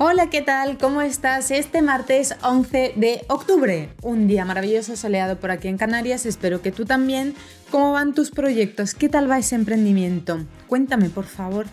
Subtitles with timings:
[0.00, 0.78] Hola, ¿qué tal?
[0.78, 1.50] ¿Cómo estás?
[1.50, 6.70] Este martes 11 de octubre, un día maravilloso soleado por aquí en Canarias, espero que
[6.70, 7.34] tú también.
[7.72, 8.94] ¿Cómo van tus proyectos?
[8.94, 10.38] ¿Qué tal va ese emprendimiento?
[10.68, 11.66] Cuéntame, por favor.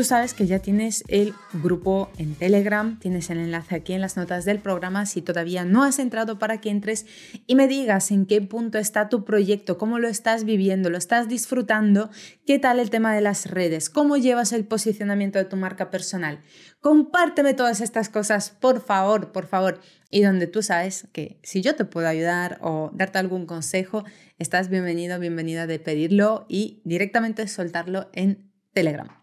[0.00, 4.16] Tú sabes que ya tienes el grupo en Telegram, tienes el enlace aquí en las
[4.16, 5.04] notas del programa.
[5.04, 7.04] Si todavía no has entrado para que entres
[7.46, 11.28] y me digas en qué punto está tu proyecto, cómo lo estás viviendo, lo estás
[11.28, 12.08] disfrutando,
[12.46, 16.40] qué tal el tema de las redes, cómo llevas el posicionamiento de tu marca personal.
[16.80, 19.82] Compárteme todas estas cosas, por favor, por favor.
[20.08, 24.06] Y donde tú sabes que si yo te puedo ayudar o darte algún consejo,
[24.38, 29.19] estás bienvenido, bienvenida de pedirlo y directamente soltarlo en Telegram.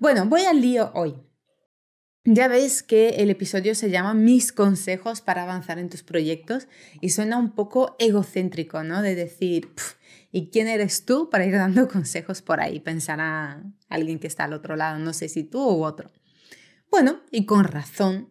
[0.00, 1.14] Bueno, voy al lío hoy.
[2.26, 6.68] Ya ves que el episodio se llama Mis consejos para avanzar en tus proyectos
[7.02, 9.02] y suena un poco egocéntrico, ¿no?
[9.02, 9.68] De decir,
[10.32, 12.80] ¿y quién eres tú para ir dando consejos por ahí?
[12.80, 16.10] Pensará alguien que está al otro lado, no sé si tú u otro.
[16.90, 18.30] Bueno, y con razón.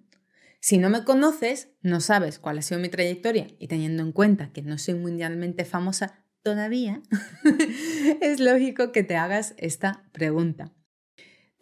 [0.60, 4.52] Si no me conoces, no sabes cuál ha sido mi trayectoria y teniendo en cuenta
[4.52, 7.04] que no soy mundialmente famosa todavía,
[8.22, 10.74] es lógico que te hagas esta pregunta.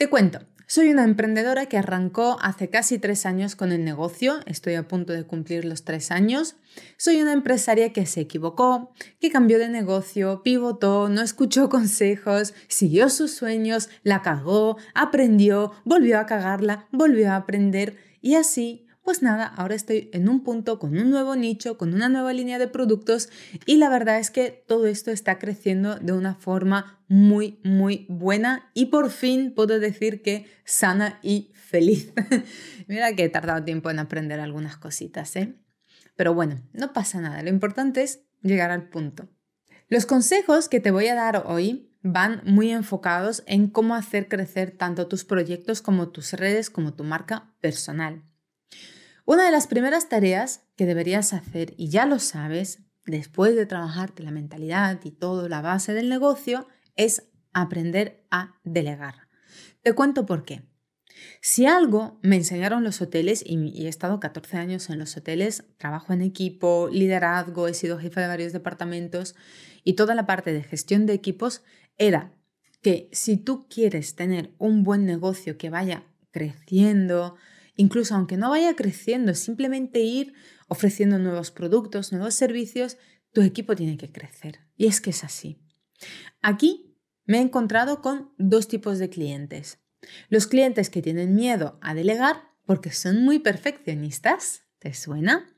[0.01, 4.73] Te cuento, soy una emprendedora que arrancó hace casi tres años con el negocio, estoy
[4.73, 6.55] a punto de cumplir los tres años.
[6.97, 13.09] Soy una empresaria que se equivocó, que cambió de negocio, pivotó, no escuchó consejos, siguió
[13.09, 19.45] sus sueños, la cagó, aprendió, volvió a cagarla, volvió a aprender y así pues nada,
[19.45, 23.29] ahora estoy en un punto con un nuevo nicho, con una nueva línea de productos
[23.65, 28.69] y la verdad es que todo esto está creciendo de una forma muy, muy buena
[28.73, 32.13] y por fin puedo decir que sana y feliz.
[32.87, 35.55] Mira que he tardado tiempo en aprender algunas cositas, ¿eh?
[36.15, 39.27] Pero bueno, no pasa nada, lo importante es llegar al punto.
[39.87, 44.71] Los consejos que te voy a dar hoy van muy enfocados en cómo hacer crecer
[44.71, 48.23] tanto tus proyectos como tus redes, como tu marca personal.
[49.25, 54.23] Una de las primeras tareas que deberías hacer, y ya lo sabes, después de trabajarte
[54.23, 59.27] la mentalidad y todo la base del negocio, es aprender a delegar.
[59.83, 60.63] Te cuento por qué.
[61.41, 66.13] Si algo me enseñaron los hoteles, y he estado 14 años en los hoteles, trabajo
[66.13, 69.35] en equipo, liderazgo, he sido jefa de varios departamentos
[69.83, 71.63] y toda la parte de gestión de equipos,
[71.97, 72.33] era
[72.81, 77.35] que si tú quieres tener un buen negocio que vaya creciendo,
[77.81, 80.35] Incluso aunque no vaya creciendo, simplemente ir
[80.67, 82.97] ofreciendo nuevos productos, nuevos servicios,
[83.33, 84.59] tu equipo tiene que crecer.
[84.77, 85.65] Y es que es así.
[86.43, 89.79] Aquí me he encontrado con dos tipos de clientes.
[90.29, 95.51] Los clientes que tienen miedo a delegar porque son muy perfeccionistas, ¿te suena?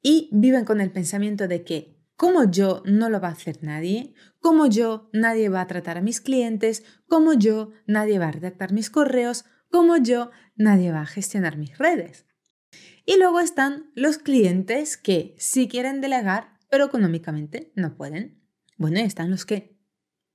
[0.00, 4.14] Y viven con el pensamiento de que como yo no lo va a hacer nadie,
[4.38, 8.72] como yo nadie va a tratar a mis clientes, como yo nadie va a redactar
[8.72, 12.26] mis correos, como yo, nadie va a gestionar mis redes.
[13.06, 18.40] Y luego están los clientes que sí quieren delegar, pero económicamente no pueden.
[18.76, 19.78] Bueno, y están los que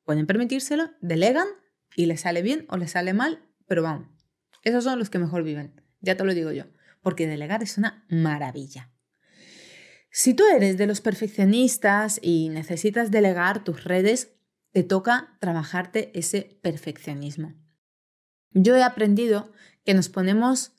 [0.04, 1.48] pueden permitírselo, delegan
[1.96, 4.08] y les sale bien o les sale mal, pero vamos,
[4.64, 6.66] esos son los que mejor viven, ya te lo digo yo,
[7.02, 8.92] porque delegar es una maravilla.
[10.12, 14.34] Si tú eres de los perfeccionistas y necesitas delegar tus redes,
[14.72, 17.54] te toca trabajarte ese perfeccionismo.
[18.56, 19.52] Yo he aprendido
[19.84, 20.72] que nos ponemos,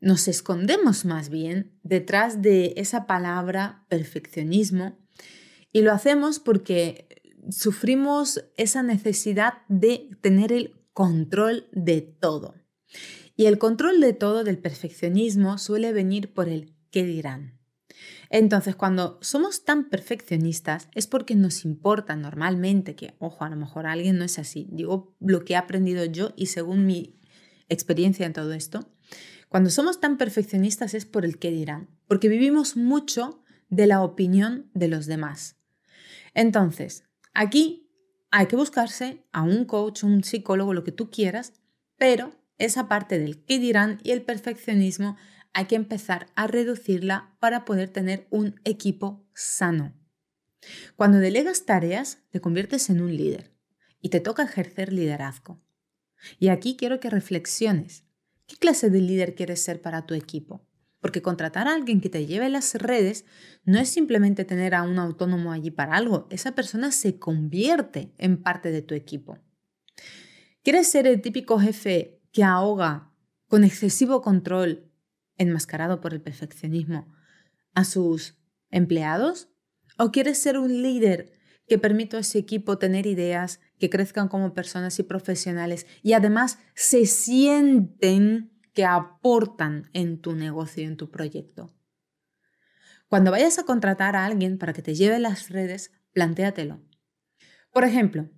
[0.00, 4.98] nos escondemos más bien detrás de esa palabra perfeccionismo
[5.72, 12.54] y lo hacemos porque sufrimos esa necesidad de tener el control de todo.
[13.36, 17.61] Y el control de todo del perfeccionismo suele venir por el qué dirán.
[18.34, 23.86] Entonces, cuando somos tan perfeccionistas es porque nos importa normalmente que, ojo, a lo mejor
[23.86, 24.68] alguien no es así.
[24.72, 27.20] Digo lo que he aprendido yo y según mi
[27.68, 28.88] experiencia en todo esto.
[29.50, 34.70] Cuando somos tan perfeccionistas es por el qué dirán, porque vivimos mucho de la opinión
[34.72, 35.56] de los demás.
[36.32, 37.90] Entonces, aquí
[38.30, 41.52] hay que buscarse a un coach, un psicólogo, lo que tú quieras,
[41.98, 45.18] pero esa parte del qué dirán y el perfeccionismo
[45.54, 49.94] hay que empezar a reducirla para poder tener un equipo sano.
[50.96, 53.52] Cuando delegas tareas, te conviertes en un líder
[54.00, 55.60] y te toca ejercer liderazgo.
[56.38, 58.04] Y aquí quiero que reflexiones.
[58.46, 60.66] ¿Qué clase de líder quieres ser para tu equipo?
[61.00, 63.24] Porque contratar a alguien que te lleve las redes
[63.64, 68.40] no es simplemente tener a un autónomo allí para algo, esa persona se convierte en
[68.40, 69.38] parte de tu equipo.
[70.62, 73.12] ¿Quieres ser el típico jefe que ahoga
[73.48, 74.91] con excesivo control,
[75.36, 77.12] enmascarado por el perfeccionismo,
[77.74, 78.38] a sus
[78.70, 79.48] empleados?
[79.98, 81.32] ¿O quieres ser un líder
[81.68, 86.58] que permita a ese equipo tener ideas, que crezcan como personas y profesionales y además
[86.74, 91.74] se sienten que aportan en tu negocio, en tu proyecto.
[93.08, 96.80] Cuando vayas a contratar a alguien para que te lleve las redes, plantéatelo.
[97.70, 98.30] Por ejemplo,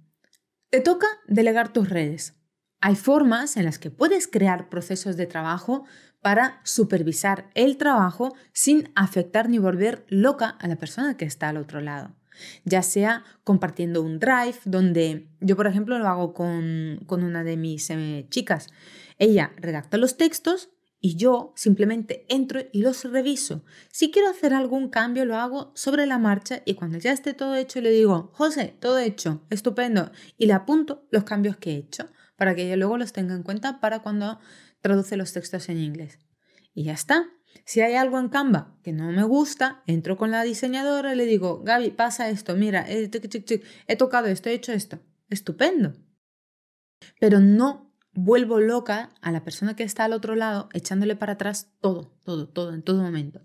[0.70, 2.35] te toca delegar tus redes.
[2.81, 5.87] Hay formas en las que puedes crear procesos de trabajo
[6.25, 11.59] para supervisar el trabajo sin afectar ni volver loca a la persona que está al
[11.59, 12.17] otro lado.
[12.65, 17.91] Ya sea compartiendo un drive, donde yo, por ejemplo, lo hago con, una de mis
[17.91, 18.69] eh, chicas.
[19.19, 23.62] Ella redacta los textos y yo simplemente entro y los reviso.
[23.93, 27.55] Si quiero hacer algún cambio, lo hago sobre la marcha y cuando ya esté todo
[27.55, 30.11] hecho, le digo, José, todo hecho, estupendo.
[30.38, 33.43] Y le apunto los cambios que he hecho para que ella luego los tenga en
[33.43, 34.38] cuenta para cuando
[34.84, 36.19] traduce los textos en inglés.
[36.75, 37.31] Y ya está.
[37.64, 41.25] Si hay algo en Canva que no me gusta, entro con la diseñadora y le
[41.25, 43.10] digo, Gaby, pasa esto, mira, eh,
[43.86, 45.00] he tocado esto, he hecho esto.
[45.31, 45.94] Estupendo.
[47.19, 51.72] Pero no vuelvo loca a la persona que está al otro lado echándole para atrás
[51.81, 53.40] todo, todo, todo, en todo momento.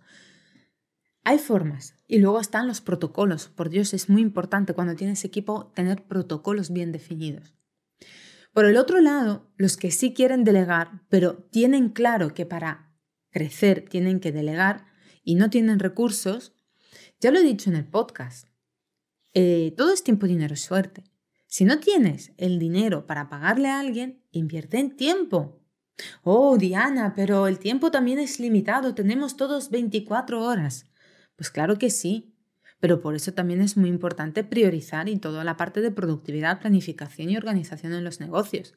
[1.23, 3.47] Hay formas y luego están los protocolos.
[3.47, 7.58] Por Dios, es muy importante cuando tienes equipo tener protocolos bien definidos.
[8.53, 12.95] Por el otro lado, los que sí quieren delegar, pero tienen claro que para
[13.29, 14.87] crecer tienen que delegar
[15.23, 16.55] y no tienen recursos,
[17.19, 18.47] ya lo he dicho en el podcast,
[19.33, 21.03] eh, todo es tiempo, dinero suerte.
[21.47, 25.59] Si no tienes el dinero para pagarle a alguien, invierte en tiempo.
[26.23, 30.85] Oh, Diana, pero el tiempo también es limitado, tenemos todos 24 horas.
[31.35, 32.35] Pues claro que sí,
[32.79, 37.29] pero por eso también es muy importante priorizar y toda la parte de productividad, planificación
[37.29, 38.75] y organización en los negocios.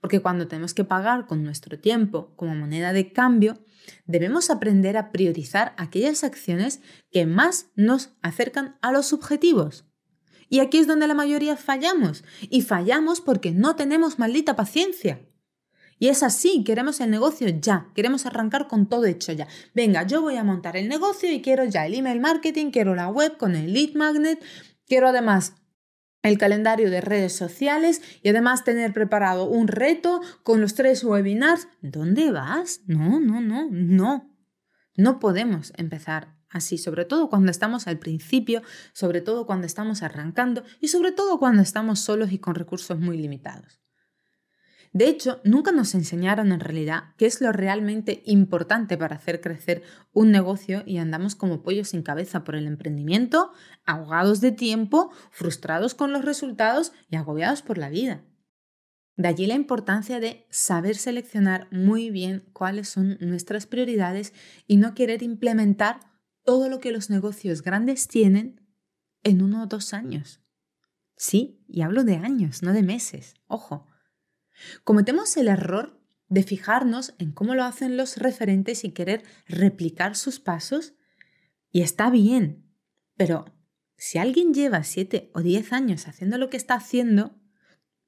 [0.00, 3.58] Porque cuando tenemos que pagar con nuestro tiempo como moneda de cambio,
[4.06, 6.80] debemos aprender a priorizar aquellas acciones
[7.10, 9.84] que más nos acercan a los objetivos.
[10.50, 12.24] Y aquí es donde la mayoría fallamos.
[12.48, 15.20] Y fallamos porque no tenemos maldita paciencia.
[15.98, 19.48] Y es así, queremos el negocio ya, queremos arrancar con todo hecho ya.
[19.74, 23.08] Venga, yo voy a montar el negocio y quiero ya el email marketing, quiero la
[23.08, 24.42] web con el lead magnet,
[24.86, 25.54] quiero además
[26.22, 31.68] el calendario de redes sociales y además tener preparado un reto con los tres webinars.
[31.80, 32.80] ¿Dónde vas?
[32.86, 34.30] No, no, no, no.
[34.96, 38.62] No podemos empezar así, sobre todo cuando estamos al principio,
[38.92, 43.16] sobre todo cuando estamos arrancando y sobre todo cuando estamos solos y con recursos muy
[43.18, 43.80] limitados.
[44.92, 49.82] De hecho, nunca nos enseñaron en realidad qué es lo realmente importante para hacer crecer
[50.12, 53.52] un negocio y andamos como pollos sin cabeza por el emprendimiento,
[53.84, 58.24] ahogados de tiempo, frustrados con los resultados y agobiados por la vida.
[59.16, 64.32] De allí la importancia de saber seleccionar muy bien cuáles son nuestras prioridades
[64.66, 66.00] y no querer implementar
[66.44, 68.60] todo lo que los negocios grandes tienen
[69.24, 70.40] en uno o dos años.
[71.16, 73.34] Sí, y hablo de años, no de meses.
[73.48, 73.86] Ojo.
[74.84, 80.40] Cometemos el error de fijarnos en cómo lo hacen los referentes y querer replicar sus
[80.40, 80.94] pasos.
[81.70, 82.64] Y está bien,
[83.16, 83.46] pero
[83.96, 87.38] si alguien lleva siete o diez años haciendo lo que está haciendo,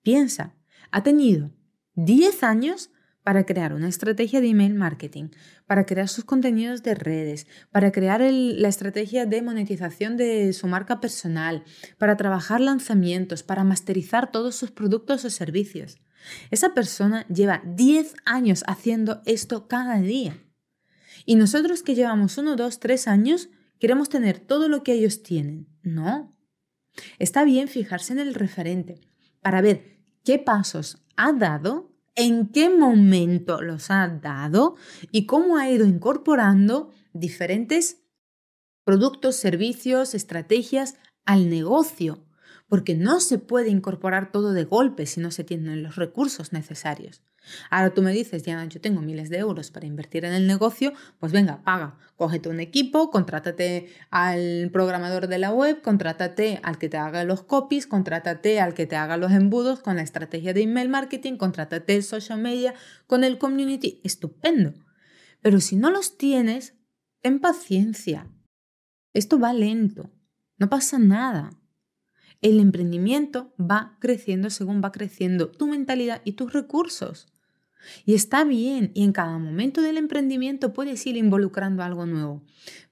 [0.02, 0.54] piensa,
[0.90, 1.52] ha tenido
[1.94, 2.90] diez años
[3.22, 5.28] para crear una estrategia de email marketing,
[5.66, 11.00] para crear sus contenidos de redes, para crear la estrategia de monetización de su marca
[11.00, 11.64] personal,
[11.98, 16.00] para trabajar lanzamientos, para masterizar todos sus productos o servicios.
[16.50, 20.42] Esa persona lleva 10 años haciendo esto cada día.
[21.26, 23.48] Y nosotros que llevamos 1, 2, 3 años,
[23.78, 25.68] queremos tener todo lo que ellos tienen.
[25.82, 26.36] No.
[27.18, 29.00] Está bien fijarse en el referente
[29.40, 34.76] para ver qué pasos ha dado en qué momento los ha dado
[35.10, 38.02] y cómo ha ido incorporando diferentes
[38.84, 42.26] productos, servicios, estrategias al negocio,
[42.70, 47.20] porque no se puede incorporar todo de golpe si no se tienen los recursos necesarios.
[47.68, 50.92] Ahora tú me dices, ya yo tengo miles de euros para invertir en el negocio,
[51.18, 56.88] pues venga, paga, cógete un equipo, contrátate al programador de la web, contrátate al que
[56.88, 60.62] te haga los copies, contrátate al que te haga los embudos con la estrategia de
[60.62, 62.74] email marketing, contrátate el social media
[63.08, 64.74] con el community, estupendo.
[65.42, 66.74] Pero si no los tienes,
[67.20, 68.30] ten paciencia.
[69.12, 70.08] Esto va lento,
[70.56, 71.50] no pasa nada.
[72.42, 77.26] El emprendimiento va creciendo según va creciendo tu mentalidad y tus recursos.
[78.04, 82.42] Y está bien, y en cada momento del emprendimiento puedes ir involucrando algo nuevo.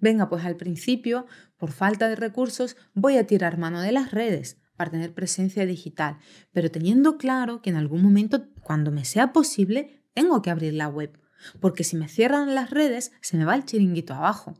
[0.00, 1.26] Venga, pues al principio,
[1.56, 6.18] por falta de recursos, voy a tirar mano de las redes para tener presencia digital,
[6.52, 10.88] pero teniendo claro que en algún momento, cuando me sea posible, tengo que abrir la
[10.88, 11.18] web,
[11.60, 14.54] porque si me cierran las redes, se me va el chiringuito abajo.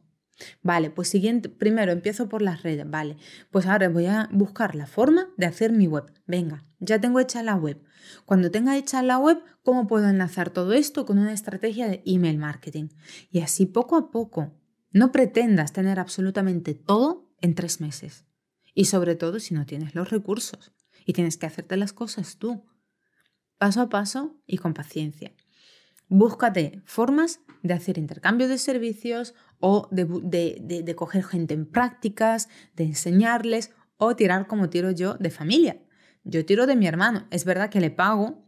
[0.62, 3.16] Vale, pues siguiente, primero empiezo por las redes, vale.
[3.50, 6.12] Pues ahora voy a buscar la forma de hacer mi web.
[6.26, 7.83] Venga, ya tengo hecha la web.
[8.25, 12.38] Cuando tenga hecha la web, ¿cómo puedo enlazar todo esto con una estrategia de email
[12.38, 12.88] marketing?
[13.30, 14.54] Y así poco a poco.
[14.90, 18.25] No pretendas tener absolutamente todo en tres meses.
[18.75, 20.73] Y sobre todo si no tienes los recursos
[21.04, 22.64] y tienes que hacerte las cosas tú.
[23.59, 25.33] Paso a paso y con paciencia.
[26.09, 33.73] Búscate formas de hacer intercambio de servicios o de, coger gente en prácticas, de enseñarles
[33.97, 35.83] o tirar como tiro yo de familia.
[36.25, 37.27] Yo tiro de mi hermano.
[37.31, 38.47] Es verdad que le pago,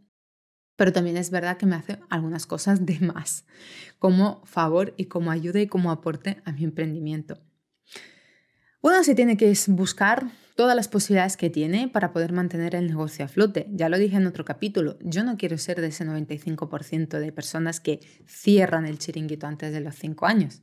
[0.75, 3.45] pero también es verdad que me hace algunas cosas de más,
[3.99, 7.39] como favor y como ayuda y como aporte a mi emprendimiento.
[8.81, 13.25] Uno se tiene que buscar todas las posibilidades que tiene para poder mantener el negocio
[13.25, 13.67] a flote.
[13.71, 17.79] Ya lo dije en otro capítulo, yo no quiero ser de ese 95% de personas
[17.79, 20.61] que cierran el chiringuito antes de los 5 años.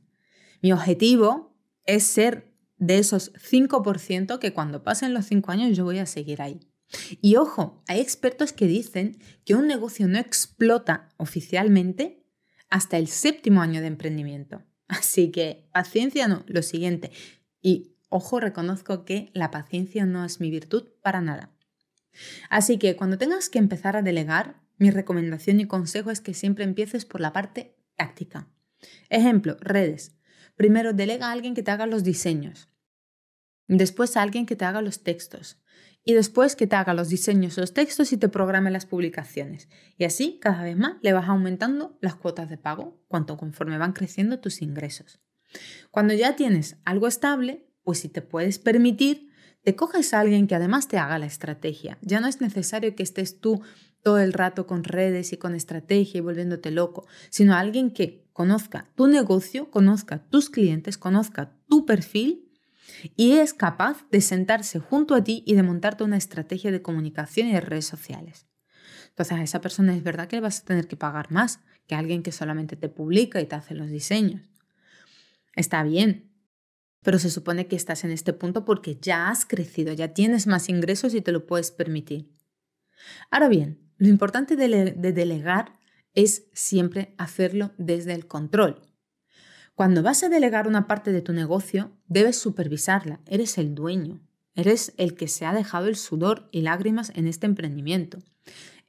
[0.61, 1.55] Mi objetivo
[1.85, 6.41] es ser de esos 5% que cuando pasen los 5 años yo voy a seguir
[6.41, 6.59] ahí.
[7.21, 12.25] Y ojo, hay expertos que dicen que un negocio no explota oficialmente
[12.69, 14.63] hasta el séptimo año de emprendimiento.
[14.87, 17.11] Así que paciencia no, lo siguiente.
[17.61, 21.51] Y ojo, reconozco que la paciencia no es mi virtud para nada.
[22.49, 26.63] Así que cuando tengas que empezar a delegar, mi recomendación y consejo es que siempre
[26.63, 28.47] empieces por la parte táctica.
[29.09, 30.15] Ejemplo, redes.
[30.55, 32.69] Primero delega a alguien que te haga los diseños.
[33.67, 35.61] Después a alguien que te haga los textos.
[36.03, 39.67] Y después que te haga los diseños, los textos y te programe las publicaciones.
[39.97, 43.93] Y así cada vez más le vas aumentando las cuotas de pago cuanto conforme van
[43.93, 45.19] creciendo tus ingresos.
[45.91, 49.31] Cuando ya tienes algo estable, pues si te puedes permitir,
[49.63, 51.97] te coges a alguien que además te haga la estrategia.
[52.03, 53.63] Ya no es necesario que estés tú
[54.03, 58.85] todo el rato con redes y con estrategia y volviéndote loco, sino alguien que conozca
[58.93, 62.51] tu negocio, conozca tus clientes, conozca tu perfil
[63.15, 67.47] y es capaz de sentarse junto a ti y de montarte una estrategia de comunicación
[67.47, 68.45] y de redes sociales.
[69.07, 72.21] Entonces a esa persona es verdad que vas a tener que pagar más que alguien
[72.21, 74.47] que solamente te publica y te hace los diseños.
[75.55, 76.28] Está bien,
[77.01, 80.69] pero se supone que estás en este punto porque ya has crecido, ya tienes más
[80.69, 82.29] ingresos y te lo puedes permitir.
[83.31, 84.67] Ahora bien, lo importante de,
[85.13, 85.79] delegar
[86.13, 88.81] es siempre hacerlo desde el control.
[89.75, 93.21] Cuando vas a delegar una parte de tu negocio, debes supervisarla.
[93.25, 94.19] Eres el dueño.
[94.55, 98.19] Eres el que se ha dejado el sudor y lágrimas en este emprendimiento.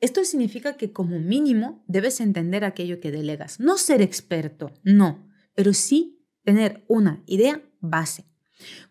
[0.01, 3.61] Esto significa que como mínimo debes entender aquello que delegas.
[3.61, 8.25] No ser experto, no, pero sí tener una idea base.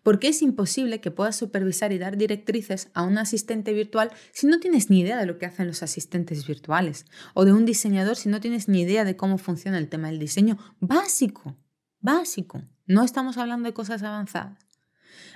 [0.02, 4.58] Porque es imposible que puedas supervisar y dar directrices a un asistente virtual si no
[4.58, 8.28] tienes ni idea de lo que hacen los asistentes virtuales, o de un diseñador si
[8.28, 11.56] no tienes ni idea de cómo funciona el tema del diseño básico,
[12.00, 12.62] básico.
[12.86, 14.58] No estamos hablando de cosas avanzadas.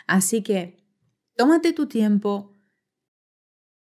[0.07, 0.85] Así que
[1.37, 2.59] tómate tu tiempo,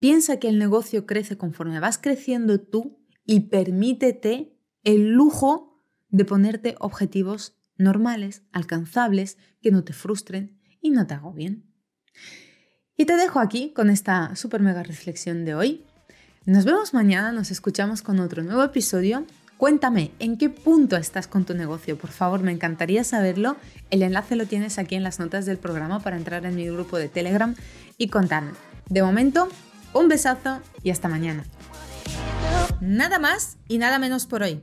[0.01, 6.75] piensa que el negocio crece conforme vas creciendo tú y permítete el lujo de ponerte
[6.81, 11.65] objetivos normales, alcanzables, que no te frustren y no te agobien.
[12.97, 15.85] Y te dejo aquí con esta super mega reflexión de hoy.
[16.45, 19.25] Nos vemos mañana, nos escuchamos con otro nuevo episodio.
[19.57, 23.57] Cuéntame en qué punto estás con tu negocio, por favor, me encantaría saberlo.
[23.91, 26.97] El enlace lo tienes aquí en las notas del programa para entrar en mi grupo
[26.97, 27.55] de Telegram
[27.99, 28.53] y contarme.
[28.89, 29.49] De momento,
[29.93, 31.45] un besazo y hasta mañana.
[32.81, 34.63] Nada más y nada menos por hoy.